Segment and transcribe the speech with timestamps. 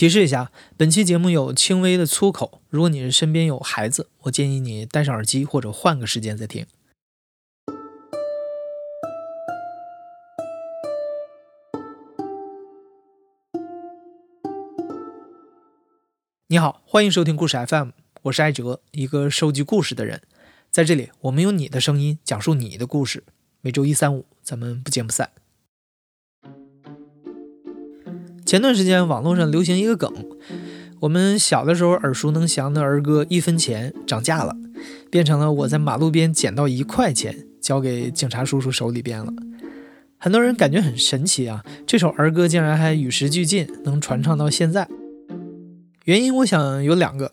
[0.00, 6.64] 提示一下，本期节目有轻微的粗口，如果你是身边有孩子，我建议你戴上耳机或者换个时间再听。
[16.46, 17.90] 你好，欢迎收听故事 FM，
[18.22, 20.22] 我是艾哲，一个收集故事的人。
[20.70, 23.22] 在这里，我们用你的声音讲述你的故事。
[23.60, 25.30] 每周一、三、五，咱们不见不散。
[28.50, 30.12] 前段时间网络上流行一个梗，
[30.98, 34.56] 我们小的时候耳熟能详的儿歌《一分钱》涨价了，
[35.08, 39.32] 变成了我在马路边捡到一块钱交给警察叔叔手里边了。
[40.18, 44.88] 很多人感觉很神奇啊，这首儿歌竟然还与时俱进，能传唱到现在。
[46.04, 47.30] 原因我想有两个，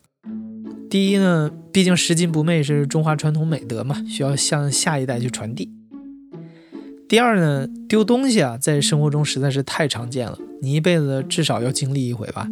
[0.87, 5.71] 第一呢，毕竟拾金不昧是中华传统美德嘛，需要向下一代去传递。
[7.07, 12.49] 第二呢，丢东西啊，在生活中实在是太常见了，你一辈子至少要经历一回吧。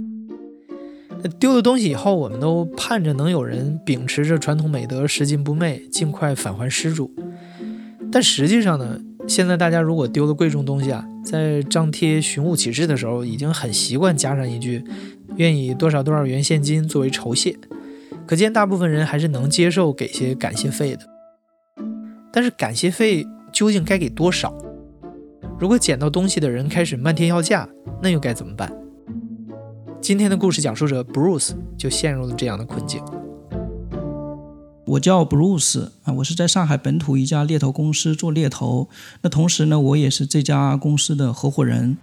[1.22, 7.14] 那丢了东西以后，我们都盼着能有人秉持着传统美德，拾金不昧，尽快返还失主。
[8.10, 14.82] 但实际上呢，现在大家如果丢了贵重东西啊，在张贴寻物启事的时候，已经很习惯加上一句
[15.36, 17.58] “愿以多少多少元现金作为酬谢”，
[18.26, 21.02] 可见大部分人还是能接受给些感谢费的。
[22.32, 23.28] 但是感谢费。
[23.56, 24.54] 究竟该给多少？
[25.58, 27.66] 如果捡到东西的人开始漫天要价，
[28.04, 28.70] 那又该怎么办？
[30.02, 33.02] 今天的故事讲述者 Bruce 就陷入了这样的困境。
[34.86, 38.90] 我叫 Bruce 啊，我是在上海本土一家猎头公司做猎头，
[39.22, 41.98] 那同时呢，我也是这家公司的合伙人。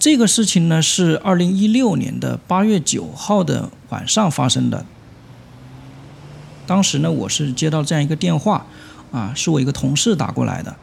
[0.00, 4.84] 这个事情呢，是二零一六年的八月九号的晚上发生的。
[6.66, 8.66] 当时呢，我是接到这样一个电话。
[9.12, 10.74] 啊，是我一个同事打过来的。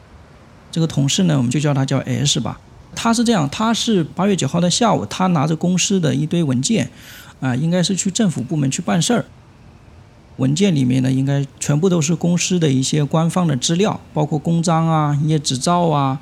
[0.72, 2.58] 这个同事呢，我们就叫他叫 S 吧。
[2.94, 6.90] 他是这样，他是八月九号的下午，他拿着公司的一堆文件，
[7.40, 9.24] 啊，应该是去政府部门去办事儿。
[10.36, 16.18] 文件里面呢，应该全部都是公司的一些官方的资料，包括公章啊、营业执照啊，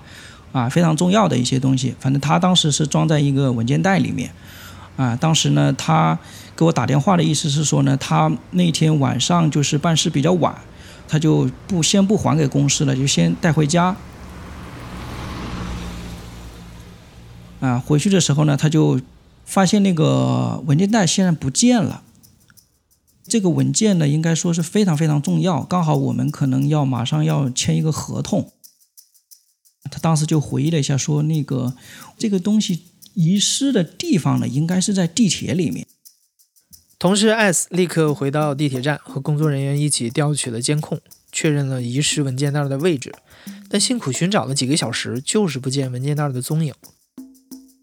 [0.53, 1.95] 啊，非常重要的一些东西。
[2.01, 4.31] 反正他当时是装在一个文件袋里面。
[4.97, 6.19] 啊，当时呢，他
[6.57, 10.55] 给我打电话的意思是说呢，他那天晚上就是办事比较晚。
[11.09, 13.97] 他就不先不还给公司了，就先带回家。
[17.61, 19.01] 啊，回去的时候呢，他就
[19.45, 22.05] 发现那个文件袋现在不见了。
[23.27, 28.53] 这个文件呢，应该说是非常非常重要，刚好我们可能要马上要签一个合同。
[29.91, 31.75] 他当时就回忆了一下，说那个
[32.17, 35.87] 这个东西遗失的地方呢，应该是在地铁里面。
[36.99, 41.01] 同事 S 立刻回到地铁站，和工作人员一起调取了监控，
[41.31, 43.15] 确认了遗失文件袋的位置。
[43.71, 46.75] 但辛苦寻找了几个小时，就是不见文件袋的踪影。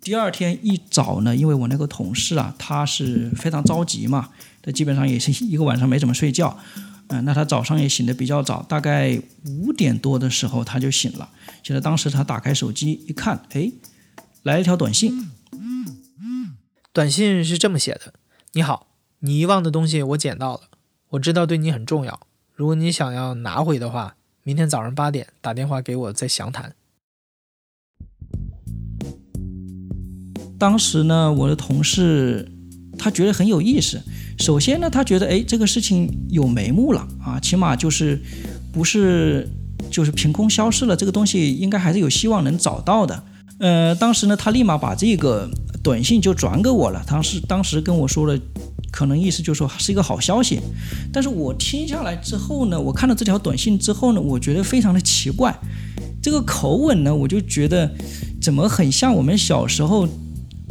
[0.02, 4.32] 第二天一早呢，因为我那个同事啊，他是非常着急嘛，
[4.62, 6.60] 他基本上也是一个晚上没怎么睡觉。
[7.08, 11.30] 嗯，那他早上也醒得比较早，大概五点多的时候他就醒了。
[11.64, 13.72] 醒了，当时他打开手机一看，哎，
[14.44, 15.32] 来了一条短信。
[16.92, 18.14] 短信是这么写的
[18.52, 18.88] ：“你好。”
[19.26, 20.62] 你遗忘的东西我捡到了，
[21.10, 22.20] 我知道对你很重要。
[22.54, 26.76] 如果你想要拿回的话，明天早上八点打电话给我再详谈。
[30.60, 32.52] 当时呢，我的同事
[33.00, 34.00] 他觉得很有意思。
[34.38, 38.22] 首先呢，他觉得哎，这个事情有眉目了啊，起码就是
[38.72, 39.50] 不是
[39.90, 43.24] 就是凭空消失了，这个东西应该还是有希望能找到的。
[43.58, 45.50] 呃，当时呢，他立马把这个
[45.82, 47.04] 短信就转给我了。
[47.08, 48.40] 当时当时跟我说了。
[48.96, 50.62] 可能意思就是说是一个好消息，
[51.12, 55.54] 但是我听下来之后呢，我看到这条短信之后呢，我觉得非常的奇怪，
[56.22, 57.94] 这个口吻呢，我就觉得
[58.42, 60.08] 怎么很像我们小时候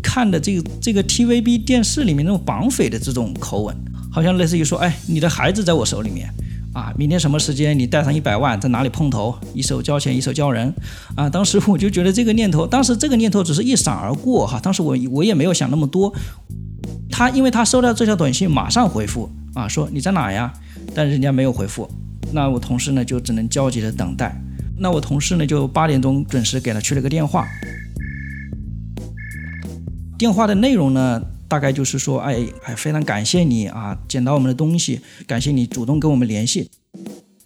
[0.03, 3.77] 看的这个这个 TVB 电视里面那种绑匪的这种口吻，
[4.11, 6.33] 好像类似于说，哎，你的孩子在我手里面。
[6.73, 10.75] 啊，明天什么时间你带上一百万在哪里碰头，一手交钱一手交人。
[11.15, 16.13] 啊，当时我就觉得这个念头，当时这个念头只是一闪而过哈，当时我我也没有想那么多。
[17.17, 20.53] 他因为他收到这条短信，马上回复啊，说你在哪呀？
[20.97, 21.89] 但人家没有回复，
[22.33, 24.37] 那我同事呢就只能焦急的等待。
[24.77, 27.47] 那我同事呢就八点钟准时给他去了个电话。
[30.19, 36.69] 电话的内容呢，大概就是说，哎哎，非常感谢你啊，捡到我们的东西，感谢你主动跟我们联系。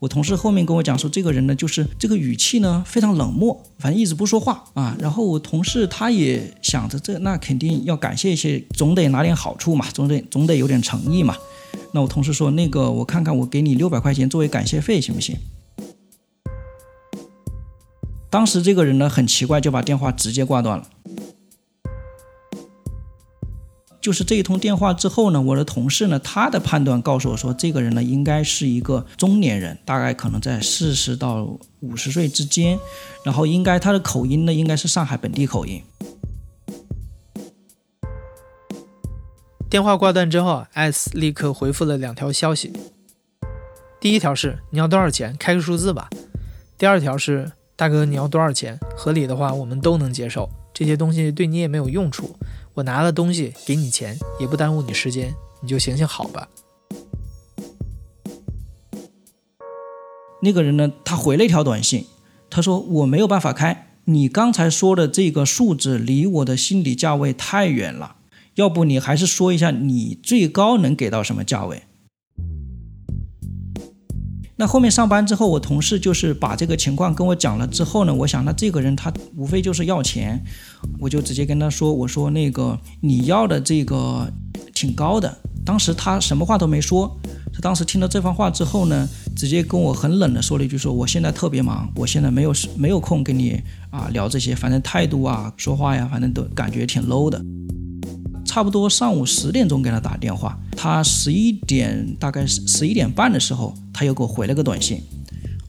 [0.00, 4.96] 我同事后面跟我讲说，这个人呢，就是这个语气呢非常冷漠，反正一直不说话啊。
[5.00, 11.36] 然后我同事他也想着，这那肯定要感谢一些，总得拿点好处嘛，总得总得有点诚意嘛。
[11.92, 15.36] 那我同事说，那个我看看，我给你六百块钱作为感谢费，行不行？
[18.30, 20.86] 当时这个人呢很奇怪，就把电话直接挂断了。
[24.00, 32.78] 就是这一通电话之后呢，我的同事呢，他的判断告诉我说，这个人呢应该是一个中年人，大概可能在四十到五十岁之间，
[33.24, 35.82] 然后应该他的口音呢应该是上海本地口音。
[39.68, 42.72] 电话挂断之后，S 立刻回复了两条消息。
[44.00, 46.08] 第一条是你要多少钱，开个数字吧。
[46.78, 50.48] 第二条是大哥你要多少钱，合理的话我们都能接受。
[50.72, 52.36] 这些东西对你也没有用处，
[52.78, 56.48] 我拿了东西给你钱，也不耽误你时间，你就行行好吧。
[60.40, 62.06] 那个人呢，他回了一条短信，
[62.48, 68.18] 他说我没有办法开，你刚才说的这个数字离我的心理价位太远了。
[68.54, 71.82] 要不你还是说一下你最高能给到什么价位？
[74.60, 80.42] 那后面上班之后，我同事就是把这个情况跟我讲了之后呢，我想那这个人他无非就是要钱，
[80.98, 84.28] 我就直接跟他说，我说那个你要的这个
[84.74, 85.38] 挺高的。
[85.64, 87.16] 当时他什么话都没说，
[87.52, 97.40] 他当时听到这番话之后呢，直接跟我很冷的说了一句，说我现在特别忙，我现在没有没有空跟你啊聊这些，反正态度啊说话呀，反正都感觉挺 low 的。
[98.48, 105.02] 差不多上午十点钟给他打电话，他十一点大概十一点半的时候，他又给我回了个短信，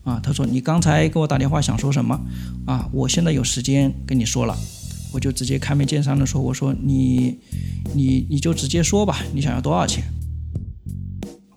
[0.02, 2.18] 啊，他说你刚才给我打电话想说什么？
[2.66, 4.56] 啊，我现在有时间跟你说了，
[5.12, 7.38] 我就直接开门见山的说，我说你
[7.94, 10.02] 你你就直接说吧，你想要多少钱？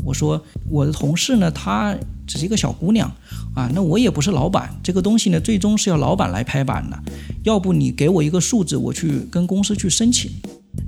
[0.03, 1.95] 我说我的同事呢，她
[2.27, 3.09] 只是一个小姑娘，
[3.55, 7.01] 啊，那我也不是老板，这个东西呢，最终是要老板来拍板的，
[7.43, 10.29] 要不你给我一个数字，我去跟公司去申请。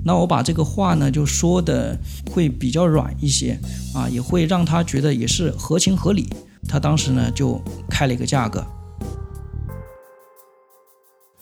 [0.04, 1.98] 那我把这个话呢，就说的
[2.30, 3.58] 会比较软一些
[3.94, 6.28] 啊，也会让他觉得也是合情合理。
[6.68, 8.66] 他当时呢就开了一个价格，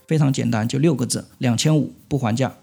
[0.06, 2.56] 非常简单，就六个字：两千五不还价。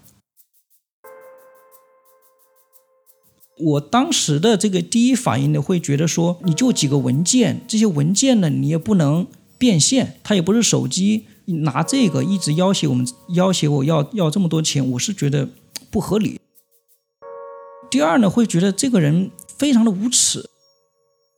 [3.58, 9.26] 我当时的这个第一反应呢，会觉得说，你就几个文件，这些文件呢，你也不能
[9.58, 15.48] 变现，它也不是手机，拿这个一直要挟我们，要挟我要要这么多钱，我是觉得。
[15.92, 16.40] 不合理。
[17.90, 20.48] 第二呢，会觉得这个人非常的无耻。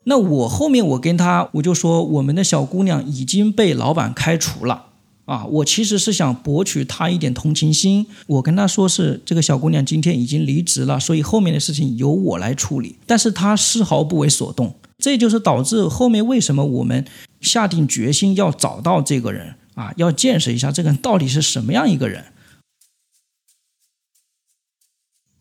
[0.05, 4.87] 那我后面我跟他我就说，我们的小姑娘已经被老板开除了
[5.25, 5.45] 啊。
[5.47, 8.07] 我其实是想博取他一点同情心。
[8.29, 12.97] 我跟他说是这个小姑娘今天已经离职了，所以后面的事情由我来处理。
[13.05, 17.05] 但是他丝毫不为所动，这就是导致后面为什么我们
[17.41, 22.27] 下定决心要找到这个人啊，要见识一下这个人到底是什么样一个人。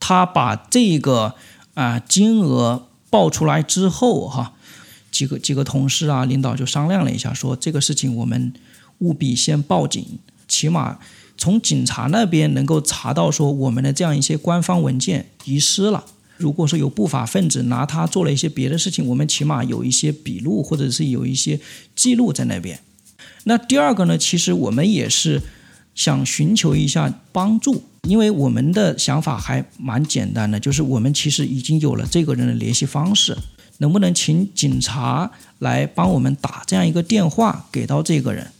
[0.05, 1.33] 他把这个
[1.75, 4.51] 啊金额报出来之后，哈，
[5.09, 8.51] 几个几个同事啊领导就商量了一下，说这个事情我们
[8.97, 10.99] 务必先报警，起码
[11.37, 16.03] 从警察那边能够查到说我们的这样一些官方文件遗失了。
[16.35, 21.57] 如果说有不法分子拿它做了一些别的事情，我们起码有一些笔录或者是有一些
[21.95, 22.77] 记录在那边。
[23.45, 25.41] 那第二个呢，其实我们也是
[25.95, 27.83] 想寻求一下帮助。
[28.09, 33.37] 因为我们的想法还蛮简单的，就是我们其实已经有了这个人的联系方式，
[33.77, 38.51] 能不能请警察来帮我们打这样一个电话给到这个人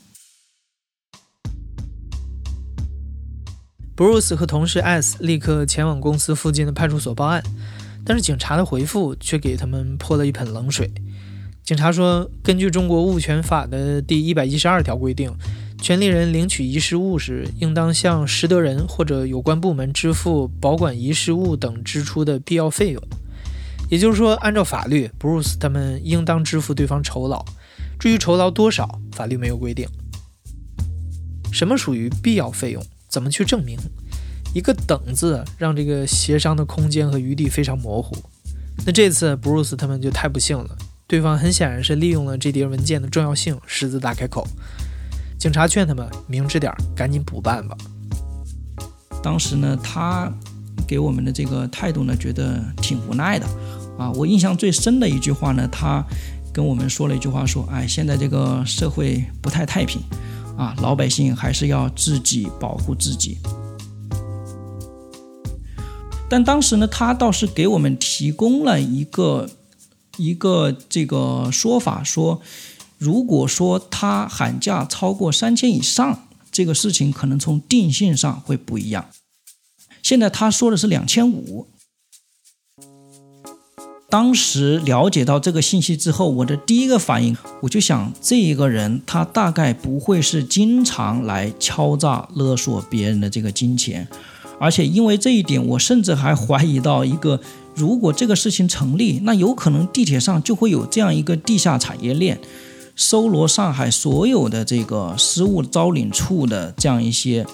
[3.98, 7.44] ？Bruce 和同事 S 立刻前往公司附近的派出所报案，
[8.06, 10.89] 但是警察的回复却给他们泼了一盆冷水。
[11.65, 15.36] 警察说，根据中国物权法的第一百一十二条规定。
[15.84, 23.04] 权利人领取遗失物时，应当向拾得人或者有关部门支付保管遗失物等支出的必要费用。
[23.90, 27.44] 也就是说，按照法律，Bruce 他们应当支付对方酬劳。
[28.00, 29.86] 至于酬劳多少，法律没有规定。
[31.52, 32.82] 什么属于必要费用？
[33.10, 33.78] 怎么去证明？
[34.56, 38.16] 一个“等”字，让这个协商的空间和余地非常模糊。
[38.86, 44.48] 那这次 Bruce 他们就太不幸了，对方很显然是利用了这叠文件的重要性，狮子大开口。
[45.44, 47.76] 警察劝他们明智点，赶紧补办吧。
[49.22, 50.32] 当时呢，他
[50.88, 53.46] 给我们的这个态度呢，觉得挺无奈的
[53.98, 54.10] 啊。
[54.14, 56.02] 我印象最深的一句话呢，他
[56.54, 60.02] 跟我们说了一句话，说：“哎，现在这个社会不太太平
[60.58, 63.38] 啊，老百姓还是要自己保护自己。”
[66.32, 69.50] 但当时呢，他倒是给我们提供了一个
[70.16, 72.40] 一个这个说法，说。
[73.03, 79.07] 如果说他喊价超过三千以上，这个事情可能从定性上会不一样。
[80.01, 81.67] 现在他说的是两千五。
[84.10, 94.07] 当时了解到这个信息之后，我的第一个反应，我就想，这一个人他大概不会是经常来敲诈勒索别人的这个金钱，
[94.62, 97.41] 而且因为这一点，我甚至还怀疑到一个，
[97.75, 102.39] 如果这个事情成立，那有可能地铁上就会有这样一个地下产业链，
[102.96, 107.46] 搜罗上海所有的这个失物招领处的这样一些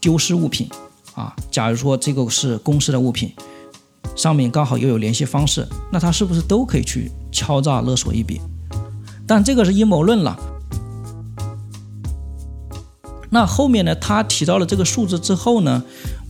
[0.00, 0.68] 丢失物品
[1.14, 1.34] 啊。
[1.50, 3.32] 假如说这个是公司的物品，
[4.14, 8.40] 上面刚好又有联系方式，那他是不是都可以去敲诈勒索一笔？
[9.26, 10.38] 但这个是阴谋论了。
[13.28, 13.92] 那后面呢？
[13.96, 15.82] 他提到了这个数字之后呢？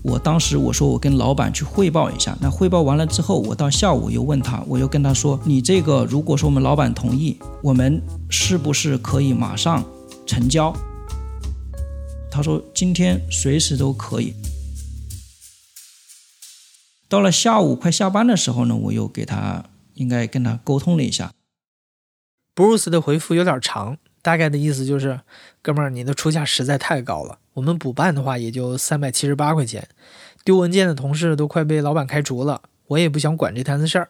[0.08, 9.84] 我当时我说我跟老板去汇报一下，那汇报完了之后，我到下午又问他，我又跟他说，你这个如果说我们老板同意，我们是不是可以马上
[10.24, 10.72] 成交？
[12.30, 14.32] 他说今天随时都可以。
[17.08, 21.32] 到了下午快下班的时候呢，我又给他应该跟他沟通了一下。
[22.54, 25.20] ，Bruce 的回复有点长，大概的意思就是，
[25.62, 27.38] 哥们儿，你的出价实在太高了。
[27.54, 29.86] 我们补办的话也就三百七十八块钱，
[30.44, 34.08] 丢文件的同事都快被老板开除了，我也不想管这摊子事儿。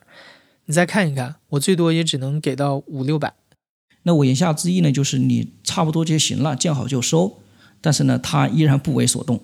[0.64, 3.35] 你再看一看，我最多也只能给到五六百。
[4.04, 7.42] 那我言下之意呢，就是你差不多就行了，见好就收。
[7.82, 9.42] 但是呢，他依然不为所动，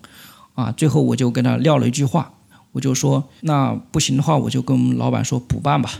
[0.54, 2.32] 啊，最后我就跟他撂了一句话，
[2.72, 5.90] 我就说，那不行的话，我就跟老板说补办吧，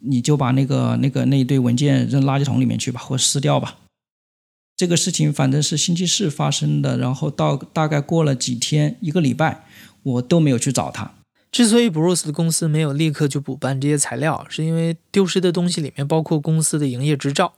[0.00, 3.78] 你就把那个那个那一堆文件扔垃圾桶里面去吧，或撕掉吧。
[4.80, 9.66] 这个事情反正是星期四发生的，然后到大概过了几天，一个礼拜，
[10.02, 11.12] 我都没有去找他。
[11.52, 17.52] 之所以 Bruce 的公司没有立刻就补办这些材料，是因为丢失的东西里面包括公司的营业执照。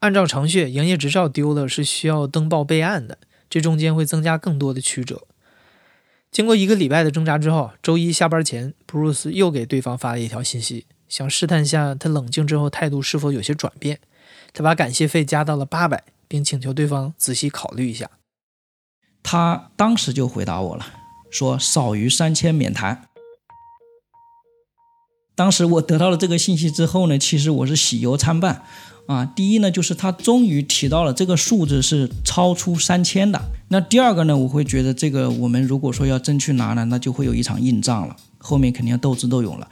[0.00, 3.18] 按照程序，营业执照丢了是需要登报备案的，
[3.48, 5.22] 这中间会增加更多的曲折。
[6.32, 14.00] 经过一个礼拜的挣扎之后，周一下班前，Bruce 又给对方发了一条信息，想试探下他冷静之后态度是否有些转变。
[14.52, 16.02] 他把感谢费加到了八百。
[16.32, 18.08] 并请求对方仔细考虑一下。
[19.22, 20.86] 他当时就回答我了，
[21.30, 23.06] 说少于三千免谈。
[25.34, 28.64] 当时我得到了这个信息之后呢，其实我是喜忧参半
[29.06, 29.26] 啊。
[29.26, 33.38] 第一呢，就是他终于提到了这个数字是超出三千的。
[33.68, 39.68] 那第二个呢，我会觉得这个我们如果说要真去拿呢，那就会有一场硬仗了，后面肯定要斗智斗勇了。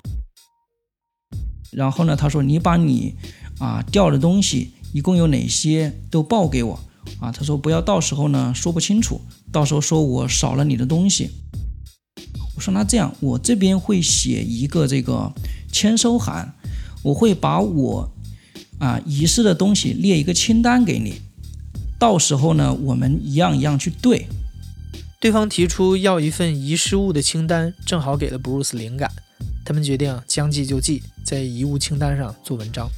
[1.73, 3.15] 然后呢，他说你把你
[3.59, 4.75] 啊掉的东西。
[4.93, 6.81] 一共有哪些都报给我
[7.21, 7.31] 啊？
[7.33, 9.21] 他说不要到时候呢说不清楚，
[9.53, 11.31] 到时候说我少了你的东西。
[12.57, 15.33] 我说那这样，我这边会写一个这个
[15.73, 16.55] 签收函，
[17.03, 18.13] 我会把我
[18.79, 21.23] 啊遗失的东西列一个清单给你，
[21.99, 24.27] 到时候呢我们一样一样去对。
[25.21, 29.11] 对方提出要一份遗失物的清单，正好给了 Bruce 灵感。
[29.65, 32.91] 他们决定将计就计，在遗物清单上做文章。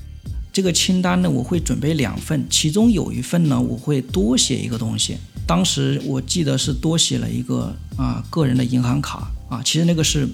[0.53, 5.17] 这个清单呢，我会准备两份，其中有一份呢，我会多写一个东西。
[5.47, 10.29] 当时我记得是多写了一个啊个人的银行卡啊，其实那个是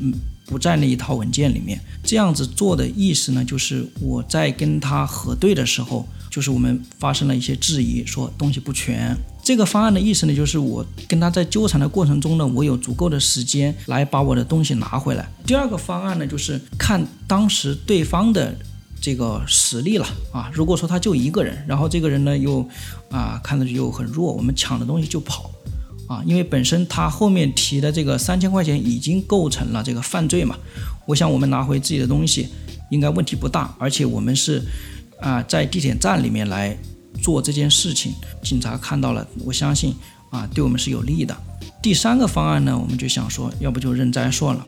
[0.44, 1.80] 不在那一套文件里面。
[2.02, 9.16] 这样子做的意思呢，就是我在跟他核对的时候，就是我们发生了一些质疑，说东西不全。
[9.44, 15.26] 这个方案的意思呢，就是我跟他在纠缠的过程中呢，我有足够的时间来把我的东西拿回来。
[15.46, 18.54] 第二个方案呢，就是看当时对方的。
[19.00, 20.50] 这个实力了啊！
[20.52, 22.66] 如果说他就一个人，然后这个人呢又
[23.10, 25.50] 啊看上去又很弱，我们抢的东西就跑
[26.08, 26.22] 啊！
[26.26, 30.56] 因为本身他后面提的这个三千块钱已经构成了这个犯罪嘛。
[31.06, 32.48] 我想我们拿回自己的东西
[32.90, 34.62] 应该问题不大，而且我们是
[35.20, 36.76] 啊在地铁站里面来
[37.22, 38.12] 做这件事情，
[38.42, 39.94] 警察看到了，我相信
[40.30, 41.36] 啊对我们是有利的。
[41.80, 44.66] 第三个方案呢，我们就想说，要不就认栽算了。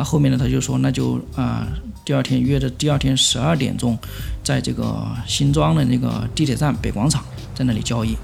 [0.00, 0.38] 那后面呢？
[0.38, 1.68] 他就说，那就啊，
[2.06, 3.98] 第二天约的第二天十二点钟，
[4.42, 7.22] 在这个新庄的那个地铁站北广场，
[7.54, 8.16] 在那里交易。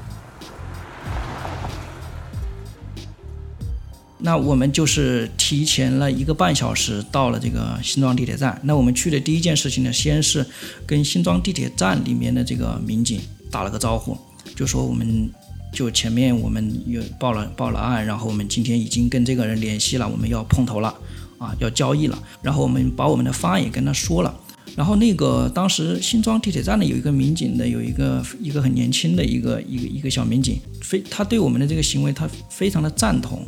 [4.17, 8.59] 那我们就是提前了一个半小时到了这个新庄地铁站。
[8.63, 10.47] 那我们去的第一件事情呢，先是
[10.87, 14.17] 跟新庄地铁站里面的这个民警打了个招呼，
[14.55, 15.29] 就说我们
[15.75, 20.95] 就前面我们有报了报了案，然后我们今天已经跟这个人联系了，我们要碰头了。
[21.39, 24.35] 啊，要交易了，然后我们把我们的方案也跟他说了，
[24.75, 33.47] 然后那个当时新庄地铁站呢有一个民警的，有一个一个很年轻的一个一个一个小民警，非他对我们的这个行为他非常的赞同，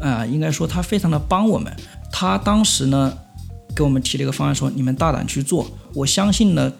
[0.00, 1.74] 啊，应该说他非常的帮我们，
[2.12, 3.16] 他当时呢
[3.74, 6.72] 给我们提了一个方案，说你们大胆去做，我相信呢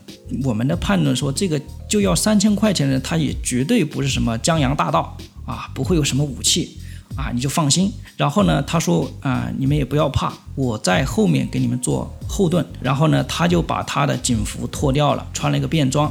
[0.43, 5.17] 我们的判断说这个就要三千块钱的，他也绝对不是什么江洋大盗。
[5.49, 6.78] 啊，不会有什么武器。
[7.19, 7.93] 啊，你就放心。
[8.17, 12.65] 然后呢，他说啊，你们也不要怕，我在后面给你们做后盾。
[12.81, 16.09] 然后呢，他就把他的警服脱掉了，穿了一个便装，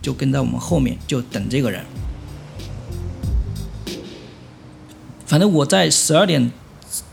[0.00, 1.84] 就跟在我们后面，就等这个人。
[5.26, 6.52] 反正我在十二点，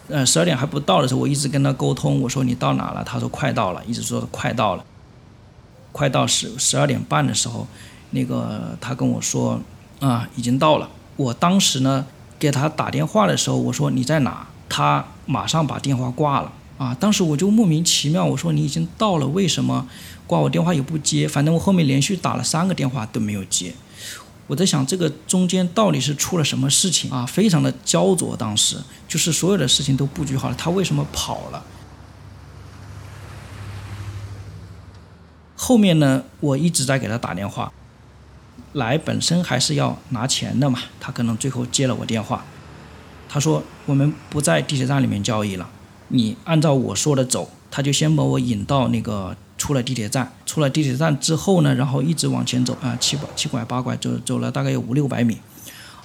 [0.10, 3.04] 呃，十二点还不到的时候，我一直跟他沟通，我说你到哪了？
[3.04, 4.86] 他说快到了，一直说快到了。
[5.92, 7.66] 快到十十二点半的时候，
[8.12, 9.60] 那个他跟我说
[10.00, 10.88] 啊，已经到了。
[11.18, 12.06] 我当时呢
[12.42, 14.48] 给他打电话的时候，我说你在哪？
[14.68, 16.98] 他马上把电话挂了啊！
[17.00, 19.88] 当时我就莫名其妙，我说你已经到了，为什么
[20.26, 21.28] 挂我电话也不接？
[21.28, 23.76] 反正我后面连续打了三个电话都没有接。
[24.48, 27.24] 我在想这个中间到底是出了什么事情啊？
[27.28, 31.64] 非常的焦灼，当时就是所有的事情都布局好了，他为什么跑了？
[35.56, 37.72] 后面呢，我一直在给他打电话，
[38.74, 42.44] 来本身还是要拿钱的嘛，他可能最后接了我电话，
[43.28, 45.70] 他说我们不在地铁站里面交易了，
[46.10, 49.36] 你按照我说的走，他就先把我引到那个。
[49.58, 55.38] 出了地铁站，出了地铁站之后呢，然后一直往前走啊，七七拐八拐，走走了大概有五六百米，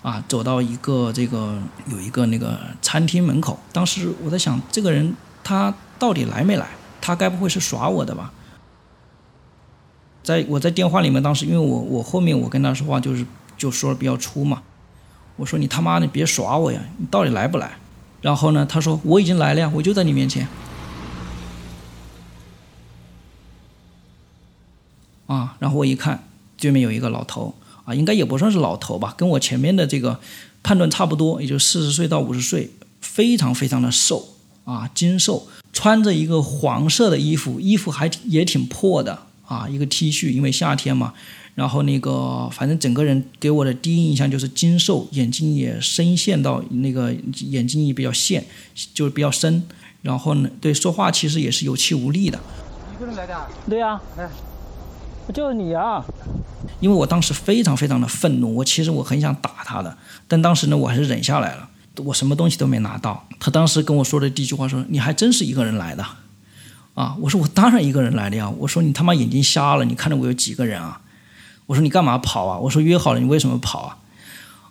[0.02, 1.58] 啊，走到一个这个
[1.90, 3.58] 有一个那个餐厅门口。
[3.72, 6.68] 当时我在想，这个人他到底来没来？
[7.00, 8.30] 他该不会是耍我的吧？
[10.26, 13.24] 在我在电话里面，当时因为我我后面我跟他说话就是
[13.56, 14.60] 就说的比较粗嘛，
[15.36, 17.78] 我说你他妈的别耍我呀，你到底来不来？
[18.20, 20.48] 然后呢，他说我已经来了呀，我就在你面前。
[25.28, 26.24] 啊，然后我一看，
[26.58, 27.54] 对面有一个老头，
[27.84, 30.18] 啊，应该也不算是老头吧，跟我前面的这个
[30.64, 34.30] 判断差不多，也就四十岁到五十岁，非常非常的瘦，
[34.64, 41.14] 啊，精瘦，穿着一个黄色的衣服，衣服还也挺破的，啊，一个 T 恤，因为夏天嘛，
[41.54, 48.44] 然后那个反正整个人给我的第一印象就是精瘦，眼睛也深陷到那个眼睛也比较陷，
[48.92, 49.62] 就是比较深，
[50.02, 52.38] 然后呢，对，说话其实也是有气无力的。
[52.94, 53.46] 一个人来的？
[53.68, 54.28] 对呀，来。
[55.34, 56.04] 就是你啊！
[56.78, 59.98] 因为我当时非常非常的愤怒，我其实我很想打他的，
[60.28, 61.68] 但当时呢，我还是忍下来了。
[62.04, 63.26] 我什么东西都没拿到。
[63.40, 66.06] 他当时跟我说的第一句话说：“你还真是一个人来的。”
[66.96, 68.50] 啊，我说我当然一个人来的呀。
[68.58, 69.84] 我说你他妈眼睛瞎了？
[69.84, 71.00] 你看着我有几个人啊？
[71.66, 72.58] 我说你干嘛跑啊？
[72.58, 73.98] 我说约好了，你为什么跑啊？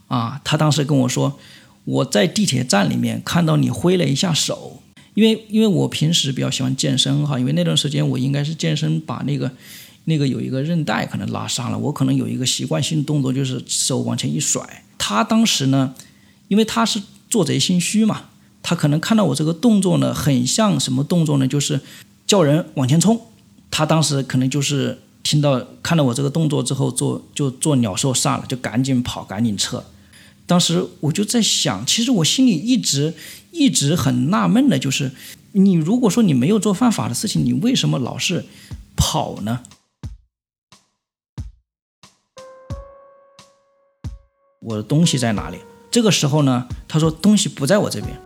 [0.07, 1.39] 啊，他当时跟我说
[1.85, 4.81] 我在地铁站里面看到你挥了一下手，
[5.13, 9.51] 因为因为我平时比较喜欢健身哈，因为那段时间我应该是健身把那个。
[10.07, 14.83] 那个有一个韧带可能拉伤了，我可能有一个习惯性动作，就是手往前一甩。
[14.99, 15.95] 他当时呢，
[16.47, 18.25] 因为他是做贼心虚嘛，
[18.61, 21.47] 他可能看到我这个动作呢，很像什么动作呢？
[21.47, 21.81] 就是
[22.25, 23.19] 叫人往前冲。
[23.69, 29.83] 他当时可能就是听到看到我这个动作之后，做就做鸟兽散了，就赶紧跑，赶紧撤。
[30.45, 33.13] 当时我就在想，其实我心里一直
[33.51, 35.11] 一直很纳闷的，就是
[35.53, 38.45] 你如果说你没有做犯法的事情，你为什么老是
[38.95, 39.61] 跑呢？
[44.61, 45.57] 我的东西在哪里？
[45.91, 48.19] 这个时候呢，他说东西不在我这边。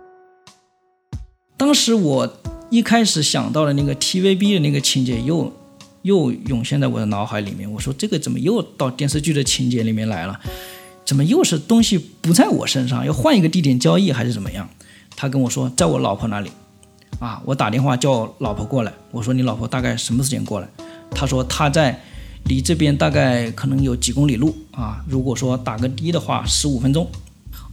[1.56, 2.39] 当时我
[2.70, 5.52] 一开始想到的那个 TVB 的那个情节又
[6.02, 7.70] 又涌现在我的脑海里面。
[7.70, 10.40] 我说这个怎么又到电视剧的情节里面来了？
[11.04, 13.04] 怎么又是东西不在我身上？
[13.04, 14.68] 要换一个地点交易还是怎么样？
[15.16, 16.50] 他跟我说在我老婆那里。
[17.18, 18.92] 啊，我打电话叫老婆过来。
[19.10, 20.68] 我说你老婆大概什么时间过来？
[21.10, 22.00] 他说他在。
[22.44, 27.06] 离这边大概可能有几公里路啊，如果说打个的的话，十五分钟，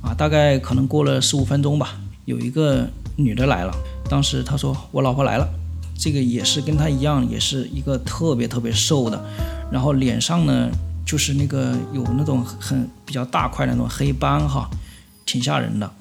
[0.01, 2.86] 啊，大概可能过了十五分钟吧，有一个
[3.17, 3.75] 女的来了，
[4.10, 5.45] 当时她说我老婆来了，
[5.97, 9.21] 这个也是跟她一样，也是一个特别特别瘦的，
[9.69, 10.69] 然后脸上呢
[11.06, 14.69] 就是那个有那种很比较大块的那种黑斑哈，
[15.25, 15.91] 挺吓人的。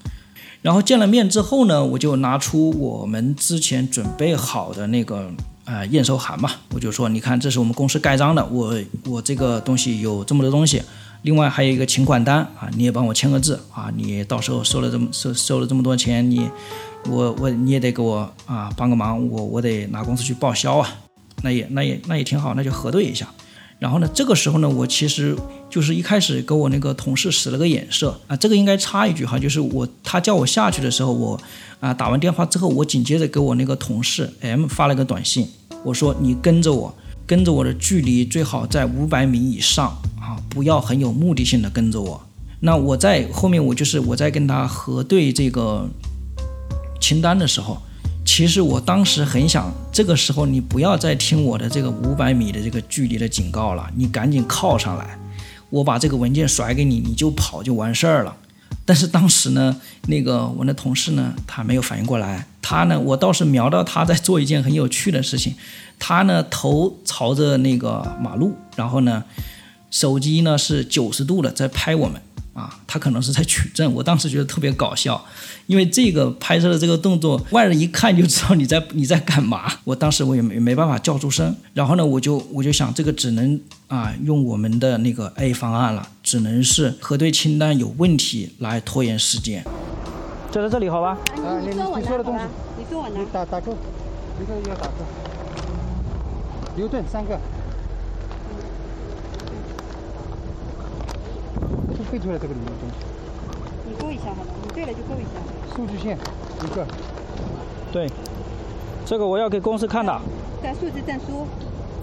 [0.62, 5.32] 然后见了面之后呢，我就拿出我们之前准备好的那个。
[5.66, 8.72] 啊，验收函嘛，我就说，你看，这是我们公司盖章的，我
[9.04, 10.80] 我这个东西有这么多东西，
[11.22, 16.48] 另外还有一个请款单啊，你也帮我签个字啊，你到时候收了这么收收了这么多钱，你
[17.08, 20.88] 我我你也得给我啊帮个忙，我我得拿公司去报销啊，
[21.42, 23.28] 那也那也那也挺好，那就核对一下。
[23.78, 25.36] 然后呢，这个时候呢，我其实
[25.68, 31.38] 就是一开始给我那个同事使了个眼色啊，这个应该插一句哈，就是我他叫我下去的时候，我
[31.78, 35.46] 啊打完电话之后，我紧接着给我那个同事 M 发了个短信，
[35.84, 36.94] 我说你跟着我，
[37.26, 42.18] 跟着我的距离最好在五百米以上啊，不要很有目的性的跟着我。
[42.60, 45.86] 那我在后面我就是我在跟他核对这个
[47.00, 47.80] 清单的时候。
[48.28, 55.16] 其实我当时很想，这个时候你不要再听我的这个五百米的这个距离的警告了，你赶紧靠上来，
[55.70, 58.36] 我把这个文件甩给你，你就跑就完事儿了。
[58.84, 65.54] 但是当时呢，那个我那同事呢，他没有反应过来，他呢，我倒是瞄到他在做一件很有趣的事情，
[66.00, 69.22] 他呢头朝着那个马路，然后呢，
[69.92, 72.20] 手机呢是九十度的在拍我们，
[72.56, 73.92] 啊，他可能是在取证。
[73.92, 75.22] 我当时觉得特别搞笑，
[75.66, 79.70] 因为这个拍摄的这个动作，外人一看就知道你在你在干嘛。
[79.84, 89.62] 我当时我也没没办法叫出声，然后呢，我就我就想这个只能啊用我们的那个 A 方案了，只能是核对清单有问题来拖延时间。
[90.50, 91.18] 就在这里好吧？
[91.44, 92.44] 啊，你你你说的东西，
[92.78, 93.26] 你跟我拿你。
[93.30, 93.76] 打打勾，
[94.40, 95.04] 一个要打勾。
[96.76, 97.38] 牛顿三个，
[101.96, 102.94] 就背出来这个里面的东西。
[103.88, 105.40] 你勾一下好了，你对了就勾一下。
[105.74, 106.16] 数据线
[106.64, 106.86] 一个，
[107.92, 108.10] 对，
[109.04, 110.18] 这个我要给公司看的
[110.62, 111.46] 在数字证书，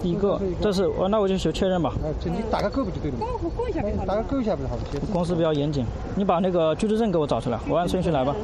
[0.02, 1.92] 一个，这是我那我就去确认吧。
[2.04, 3.26] 哎，这你打个勾不就对了吗？
[3.42, 4.06] 勾勾一下就好了。
[4.06, 4.82] 打个勾一下不就好了？
[5.12, 5.84] 公司比较严谨，
[6.16, 8.34] 你把那个居住证给我找出来，我按顺序来吧。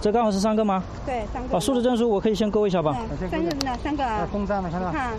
[0.00, 0.82] 这刚好是三个吗？
[1.06, 1.56] 对，三个。
[1.56, 2.96] 啊，数字证书我可以先勾一下吧。
[3.20, 4.68] 嗯，三个那三个啊啊，，公章的？
[4.68, 4.92] 看到吧？
[4.92, 5.14] 看，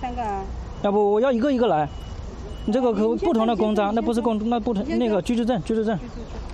[0.00, 0.42] 三个啊。
[0.82, 1.88] 要不我要一个一个来。
[2.66, 5.96] 你这个可不同的公章，那不是公，那不同那个居住证，居住证，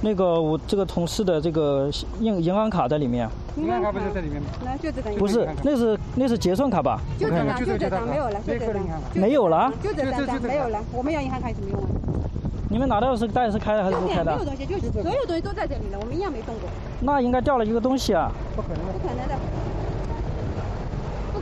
[0.03, 4.48] 那个我这个同事的这个银银行卡在里面，银行卡不是在里面吗？
[4.62, 5.14] 那就这张。
[5.14, 7.01] 不是，那是那是结算卡吧？
[7.18, 8.83] 就这张，就这张没有了，就这这张。
[9.14, 11.88] 没有了，就这三张没有了，我们要银行卡有什么用啊？
[12.68, 14.44] 你们拿到的是袋是开的还是不开的没有？
[14.44, 16.68] 东西，就是所有东西都在这里了，我们一样没动过，
[17.01, 18.31] 那应该掉了一个东西啊。
[18.55, 19.71] 不可能的，不可能的，不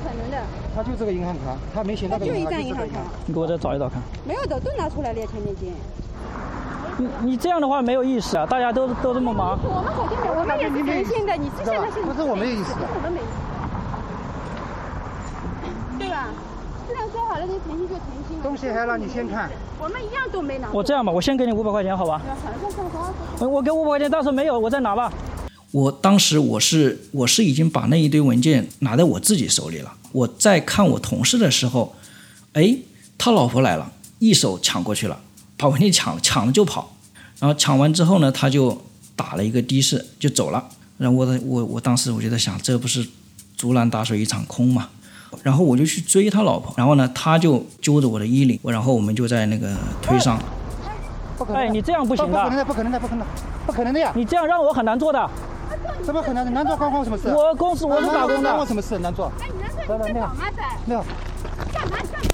[0.03, 0.37] 可能的，
[0.75, 3.11] 他就这个银行卡，他没写那个就一银行卡，张银行卡就这个银行，卡。
[3.27, 4.01] 你给我再找一找看。
[4.27, 5.73] 没有的都拿出来了，前面间。
[6.99, 9.59] 你你这样的话没有意思啊，大家都都这么忙。
[9.63, 13.31] 我们肯定没，我们也是诚信的，你是现在是不是我没有意思不是我们没意思，
[15.99, 16.27] 对吧？
[16.87, 18.43] 既然说好了，你诚信就诚信了。
[18.43, 20.69] 东西还让你先看，我们一样都没拿。
[20.73, 22.21] 我这样吧，我先给你五百块钱，好吧？
[23.41, 25.11] 我给五百块钱，到时候没有我再拿吧。
[25.73, 29.93] 我当时我是我是已经把那一堆文件拿在我自己手里了。
[30.13, 31.95] 我在看我同事的时候，
[32.55, 32.77] 哎，
[33.17, 35.21] 他老婆来了，一手抢过去了，
[35.57, 36.93] 把文件抢了，抢了就跑。
[37.39, 38.77] 然后抢完之后呢，他就
[39.15, 40.69] 打了一个的士就走了。
[40.99, 43.07] 然后我的我我当时我就在想，这不是
[43.57, 44.89] 竹篮打水一场空嘛？
[45.45, 50.37] 然后我就去追他老婆，然后呢，他就揪着我的衣领，然后我们就在那个推搡。
[51.39, 51.69] 不可能的。
[51.69, 53.27] 哎，你这样不行的，不可能的，不可能的，不可能的，
[53.65, 54.13] 不可能的呀！
[54.17, 55.31] 你这样让我很难做的。
[56.05, 56.51] 怎么很难的？
[56.51, 57.29] 难做关我什么事？
[57.29, 58.99] 我公司我是打工的，关我什么事？
[58.99, 59.31] 难做？
[59.41, 60.63] 哎，你那说你在搞嘛在？
[60.87, 61.05] 没有，
[61.73, 62.29] 干嘛干嘛？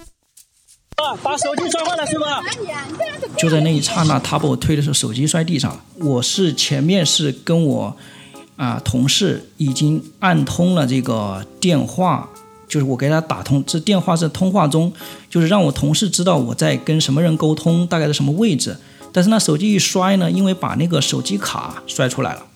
[0.96, 2.42] 啊，把手机摔坏了是吧？
[2.62, 5.80] 你啊，你这人是就在那一刹那，他把我推的时候，手机摔地上了。
[5.96, 7.96] 我是前面是跟我
[8.56, 12.26] 啊、同事已经按通了这个电话，
[12.66, 14.90] 就是我给他打通，这电话是通话中，
[15.28, 18.78] 就是让我同事知道我在跟什么人沟通，大概在什么位置。
[19.12, 22.46] 但是那手机一摔呢，因为把那个手机卡摔出来了，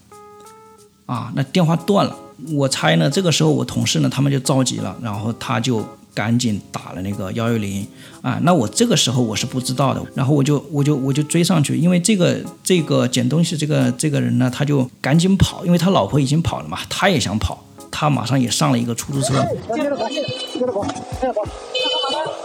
[1.10, 2.16] 啊，那电话断了。
[2.52, 7.84] 我猜呢，这个时候我同事呢，他们就着急了，然后他就赶紧打了那个幺幺零
[8.22, 8.38] 啊。
[8.42, 19.44] 那我这个时候我是不知道的，然后我就我就我就追上去，因为这个这个捡东西这个这个人呢，他就赶紧跑，因为他老婆已经跑了嘛，他也想跑，他马上也上了一个出租车。
[19.74, 20.22] 接着跑，接
[20.60, 21.44] 着跑，接着跑，
[21.74, 21.80] 接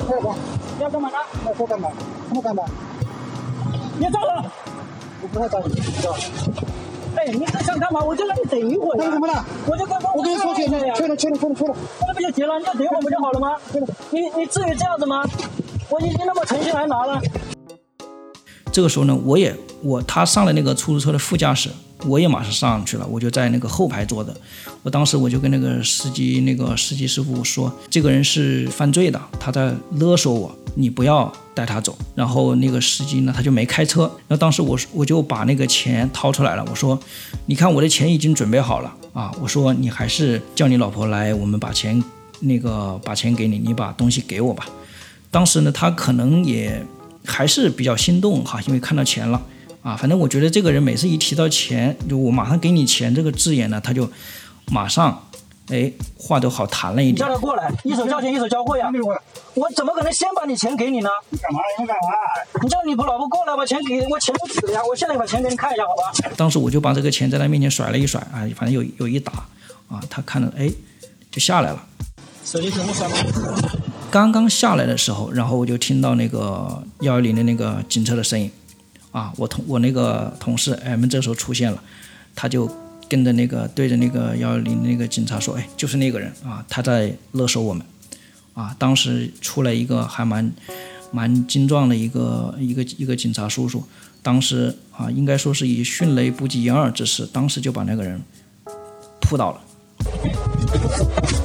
[0.10, 0.36] 着跑，
[0.82, 1.10] 要干嘛？
[1.10, 1.16] 呢？
[1.46, 1.90] 那说干嘛？
[2.28, 2.64] 什么干嘛？
[4.00, 4.52] 别招了！
[5.22, 6.18] 我不太着急，知道？
[7.16, 8.04] 哎，你想干嘛？
[8.04, 9.44] 我就让你等一会儿干什么呢？
[9.66, 11.76] 我就刚刚我跟你说去，呀，去了，去了，去了，去了。
[12.08, 12.60] 那不就结了？
[12.60, 13.56] 你就等一会儿不就好了吗？
[14.12, 15.24] 你你至于这样子吗？
[15.90, 17.22] 我已经那么诚心来拿了。
[18.72, 21.70] 这个时候呢，我也我他上了那个出租车的副驾驶，
[22.06, 24.36] 我也马上上去了，我就在那个后排坐的。
[24.84, 31.98] 我当时我就跟那个司机那个司机师傅说，这个人是犯罪的，他在勒索我，你不要带他走。
[32.14, 34.04] 然后那个司机呢，他就没开车。
[34.28, 37.00] 然后当时我我就把那个钱掏出来了，我说，
[37.48, 42.04] 你看我的钱已经准备好了啊，我说你还是叫你老婆来，我们把钱
[42.42, 44.68] 那个把钱给你，你把东西给我吧。
[45.32, 46.86] 当时呢，他可能也
[47.26, 49.42] 还是比较心动哈，因为看到钱了
[49.86, 49.96] 啊。
[49.96, 54.10] 反正我觉得这个人每次一提到钱，就我马上给你钱这个字眼呢，他就
[54.72, 55.30] 马上
[55.70, 57.18] 哎话都好谈了一点。
[57.18, 58.90] 叫他过来，一手交钱一手交货呀！
[59.54, 61.10] 我怎么可能先把你钱给你呢？
[61.30, 61.60] 你干嘛？
[61.80, 62.10] 你干嘛？
[62.64, 64.82] 你叫你老婆过来把钱给我，钱都取了呀！
[64.90, 66.34] 我现在把钱给你看一下，好吧？
[66.36, 69.32] 当时我就把这个钱在他面前甩了一甩啊，反正有有一打
[69.88, 70.70] 啊，他看了哎
[71.32, 71.86] 就下来了。
[72.44, 73.16] 手机屏幕摔了。
[74.12, 78.52] 刚刚下来的时候，然后我就听到那个幺幺零的那个警车的声音，
[79.16, 81.82] 啊，我同我那个同事 M 这时候出现了，
[82.36, 82.70] 他就
[83.08, 87.86] 跟着那个对着那个幺幺零那个警察说，哎，就是那个人啊，他在勒索我们，
[88.54, 90.52] 啊，当时出来一个还蛮
[91.12, 93.82] 蛮精壮的一个一个一个警察叔叔，
[94.22, 98.22] 当时啊应该说是以迅雷不及掩耳之势，当时就把那个人
[99.22, 99.62] 扑倒了。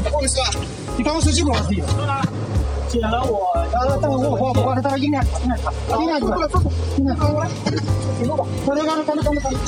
[0.03, 0.51] 不好意思啊，
[0.99, 1.57] 你把我手机给我。
[2.89, 6.61] 捡了我，然后等我我我这个音量音量音量过来走，
[6.99, 7.49] 音量过来，
[8.21, 9.59] 一路吧，快点，赶紧赶紧赶紧赶紧，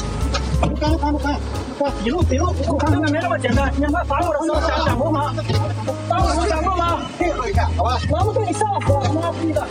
[0.61, 1.40] 赶紧赶紧赶紧，
[1.79, 5.33] 快一路一路，我看没那么简单，你们罚我的时候想想过吗？
[6.11, 7.01] 罚我的时候想过吗？
[7.18, 7.98] 配合一下，好吧？
[8.11, 9.66] 我要不对你上火，妈逼的！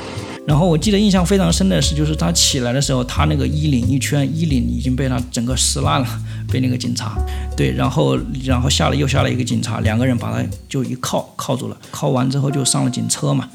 [0.48, 6.08] 然后我记得印象非常深的是，就是他起来的时候，他那个衣领一圈，衣领已经被他整个撕烂了，
[6.52, 7.16] 被那个警察
[7.56, 13.48] 对，然后然后下来又下来一个警察，两个人把他就一铐铐住了，铐完之后就上了警车嘛，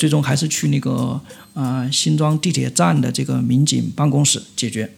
[0.00, 1.20] 最终还是去那个
[1.52, 4.90] 啊、呃新庄地铁站的这个民警办公室解决。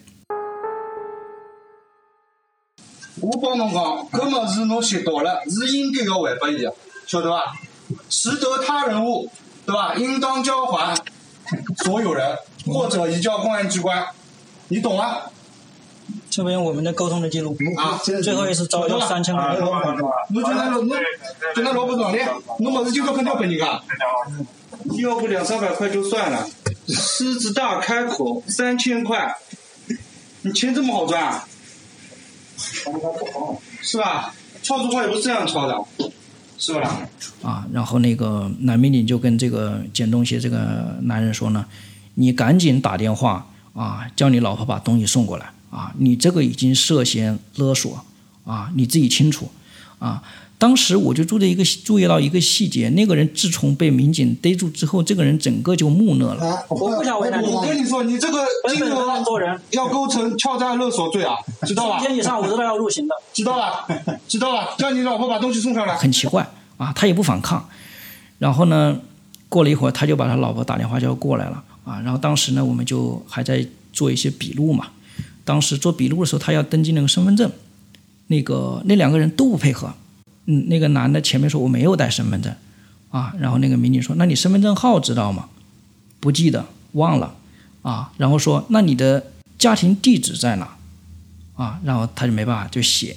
[3.20, 6.72] 我帮侬讲，搿么事侬学到了，是应该要还拨伊的，
[7.04, 7.52] 晓得伐？
[8.08, 9.28] 拾得他人物，
[9.66, 9.96] 对吧？
[9.96, 10.94] 应当交还
[11.78, 12.36] 所有人，
[12.66, 14.06] 或者移交公安机关，
[14.68, 15.22] 你懂啊？
[16.30, 20.88] 这边我们的沟通的记录啊最后一次招要三千块，侬叫㑚老侬
[21.56, 23.82] 叫㑚老婆上来，侬么事今朝肯定要拨人家。
[24.98, 26.48] 要不两三百块就算了，
[26.88, 29.34] 狮子大开口三千块，
[30.42, 31.44] 你钱这么好赚啊？
[33.80, 34.34] 是吧？
[34.62, 36.12] 敲竹花也不是这样敲的，
[36.58, 37.00] 是吧？
[37.42, 41.66] 啊，然后那个男民警就跟这个捡东西这个男人说呢，
[42.14, 48.04] 你赶紧打电话啊，叫你老婆把东西送过来啊，你这个已经涉嫌勒索
[48.44, 49.50] 啊，你自己清楚
[49.98, 50.22] 啊。
[50.62, 56.64] 当时我就注意一个注意到一个细节，那个人自从被民警逮住之后，这个人整个就木讷了。
[56.68, 61.34] 我不想为难你，我跟你说，你这个金额做人，要构成敲诈勒索罪啊，
[61.66, 62.06] 知道吧一？
[62.06, 63.14] 天以上我都要入刑的。
[63.32, 63.88] 知道吧？
[64.28, 64.76] 知道吧？
[64.78, 65.96] 叫你老婆把东西送上来。
[65.96, 67.68] 很奇怪啊，他也不反抗。
[68.38, 69.00] 然后呢，
[69.48, 71.98] 过了一会儿，他就把他老婆打电话就要过来了啊。
[72.02, 74.86] 然后当时呢，我们就还在做一些笔录嘛。
[75.44, 77.50] 当时做笔录的时候，他要登记那个身份证，
[78.28, 79.92] 那个那两个人都不配合。
[80.46, 82.52] 嗯，那个男的前面说我没有带身份证
[83.10, 85.48] 啊，然后那个民警说那你身份证号知道吗？
[86.20, 87.34] 不记得，忘了
[87.82, 88.12] 啊。
[88.16, 90.76] 然后说那你的家庭地址在哪？
[91.54, 93.16] 啊，然后他就没办法就写。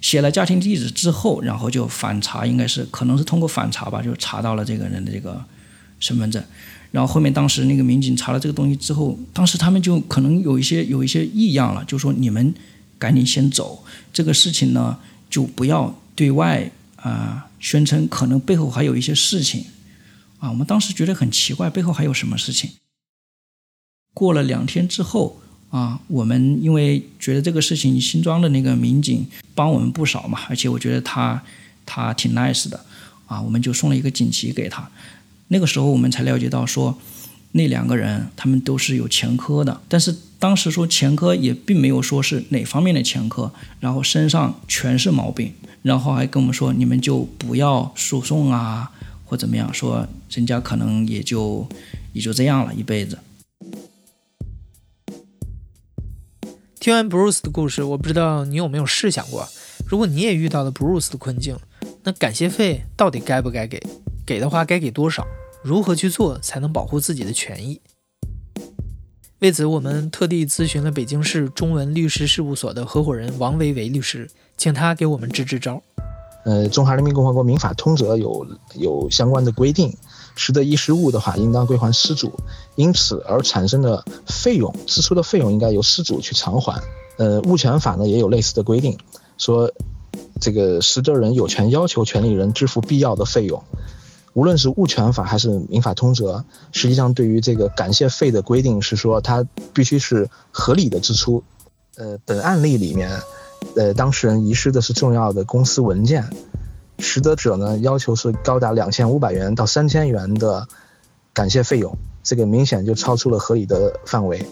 [0.00, 5.42] 写了家庭地址之后，然后就反查，应该是可能是通过反查吧，就查到了这个人的这个
[5.98, 6.42] 身份证。
[6.90, 12.54] 然后后面当时那个民警查了这个东西之后，当时他们就可能有一些有一些异样了，就说你们
[12.98, 13.82] 赶紧先走，
[14.12, 14.98] 这个事情呢
[15.30, 19.66] 就不要对外啊、宣称，可能背后还有一些事情
[20.38, 20.50] 啊。
[20.50, 22.70] 我们当时觉得很奇怪，背后还有什么事情？
[24.14, 31.42] 过了两天之后啊，我们因为觉得这个事情，新庄的那个民警帮我们不少嘛，而且我觉得他
[31.84, 32.84] 他挺 nice 的
[33.26, 34.88] 啊，我们就送了一个锦旗给他。
[35.48, 36.96] 那个时候我们才了解到说，
[37.52, 48.92] 那两个人他们都是有前科的，但是当时说前科也并没有说是哪方面的前科，然后身上全是毛病，然后还跟我们说你们就不要诉讼啊，
[49.24, 51.66] 或怎么样，说人家可能也就
[52.12, 53.18] 也就这样了，一辈子。
[56.78, 59.48] 听完 Bruce 的故事，我不知道你有没有试想过，
[59.88, 61.56] 如果你也遇到了 Bruce 的困境，
[62.02, 63.82] 那感谢费到底该不该给？
[64.26, 65.26] 给的话该给多少？
[65.62, 67.80] 如何去做才能保护自己的权益？
[69.44, 74.26] 为此，我们特地咨询了北京市中文律师事务所的合伙人王维维律师，
[74.56, 75.82] 请他给我们支支招。
[76.46, 79.94] 呃，《中华人民共和国民法通则有》有相关的规定，
[80.34, 82.32] 拾得遗失物的话，应当归还失主，
[82.76, 86.82] 因此而产生的费用支出的费用应该由失主去偿还。
[87.18, 88.96] 呃，物权法呢也有类似的规定，
[89.36, 89.70] 说
[90.40, 93.62] 这个拾得人有权要求权利人支付必要的费用。
[94.34, 101.42] 无论是物权法还是民法通则，实际上对于这个感谢费的规定是说，它必须是合理的支出。
[101.96, 103.20] 呃，本案例里面，
[103.76, 106.28] 呃，当事人遗失的是重要的公司文件，
[106.98, 110.66] 拾得者呢要求是高达两千五百元到三千元的
[111.32, 114.44] 感谢费用，这个明显就超出了合理的范围。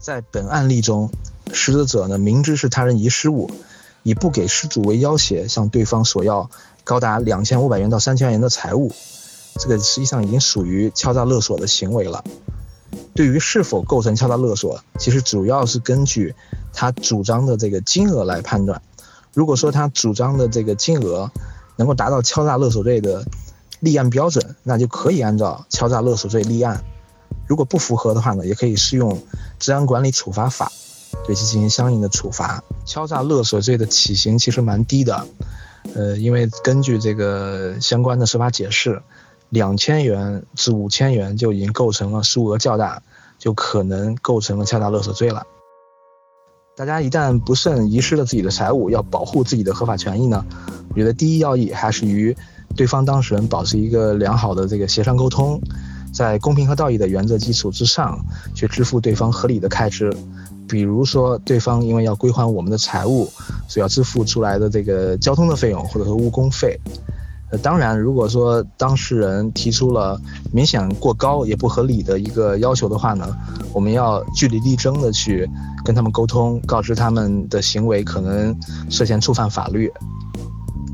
[0.00, 1.08] 在本案例中，
[1.52, 3.48] 拾得者呢明知是他人遗失物，
[4.02, 6.50] 以不给失主为要挟，向对方索要
[6.82, 8.90] 高达两千五百元到三千元的财物。
[9.58, 12.24] 这个实际上已经属于敲诈勒索的行为了。
[13.14, 16.34] 对于是否构成敲诈勒索，其实主要是根据
[16.72, 18.80] 他主张的这个金额来判断。
[19.34, 21.30] 如果说他主张的这个金额
[21.76, 23.26] 能够达到敲诈勒索罪的
[23.80, 26.82] 立案标准，那就可以按照敲诈勒索罪立案。
[27.48, 29.20] 如果不符合的话呢，也可以适用
[29.58, 30.70] 治安管理处罚法，
[31.26, 32.62] 对其进行相应的处罚。
[32.86, 35.26] 敲诈勒索罪的起刑其实蛮低的，
[35.94, 39.02] 呃，因为根据这个相关的司法解释。
[39.50, 43.02] 两千元至五千元就已经构成了数额较大，
[43.38, 45.46] 就可能构成了敲诈勒索罪了。
[46.76, 50.44] 大家一旦不慎遗失了自己的财物，要保护自己的合法权益呢，
[50.90, 52.36] 我觉得第一要义还是于
[52.76, 55.60] 对方当事人保持一个良好的这个协商沟通，
[56.12, 60.14] 在公平和道义的原则基础之上，去支付对方合理的开支。
[60.68, 63.24] 比如说，对方因为要归还我们的财物，
[63.66, 66.78] 所以要支付出来的这个交通的费用或者说误工费。
[67.50, 70.20] 呃，当然，如果说当事人提出了
[70.52, 73.34] 明显过高也不合理的一个要求的话呢，
[73.72, 75.48] 我们要据理力争的去
[75.82, 78.54] 跟他们沟通，告知他们的行为可能
[78.90, 79.90] 涉嫌触犯法律。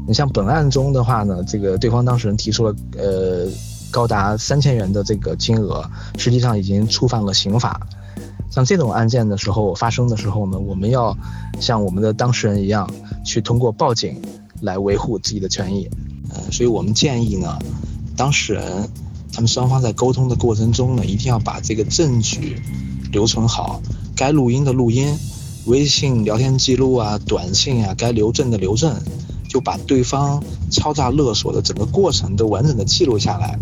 [0.07, 3.49] 你像本案中的话呢，这个对方当事人提出了呃
[3.91, 5.85] 高达三千元的这个金额，
[6.19, 7.81] 实际上已经触犯了刑法。
[8.49, 11.17] 像这种案件的时候发生的时候呢，我们要
[11.59, 12.89] 像我们的当事人一样，
[13.25, 14.23] 去通过报警
[14.61, 15.91] 来维护自己的权益。
[16.35, 17.59] 呃，所以我们建议呢，
[18.17, 18.91] 当事人
[19.33, 22.61] 他们双方在沟通的过程中呢，一定要把这个证据
[23.13, 23.81] 留存好，
[24.15, 25.17] 该录音的录音，
[25.67, 29.01] 微信聊天记录啊、短信啊，该留证的留证，
[29.49, 33.59] 就把对方敲诈勒索的整个过程都完整的记录下来。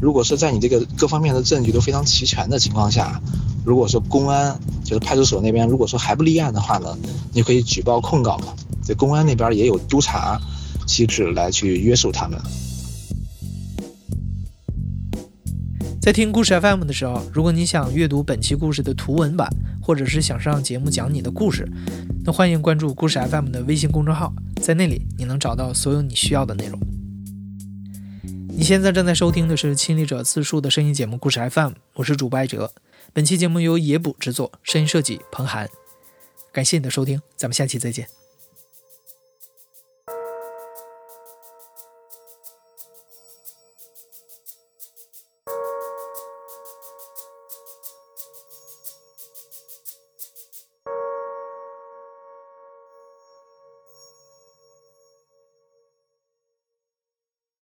[0.00, 3.20] 如果是在你这个各方面的证据都非常齐全的情况下，
[3.64, 6.96] 如果说公安就是派出所那边，如果说还不立案的话呢，
[7.32, 8.54] 你可以举报控告嘛。
[8.84, 10.40] 这公安那边也有督查
[10.88, 12.40] 机制来去约束他们。
[16.00, 19.46] 在听故事 FM 的时候，如果你想阅读本期故事的图文版，
[19.82, 21.68] 或者是想上节目讲你的故事，
[22.24, 26.80] 那欢迎关注故事 FM 的微信公众号，在那里你能找到所有你需要的内容。
[28.48, 32.72] 你现在正在收听的是亲历者自述的声音节目故事 FM，我是主播艾哲。
[33.12, 35.68] 本期节目由野捕制作，声音设计彭涵。
[36.52, 38.17] 感谢你的收听，咱们下期再见。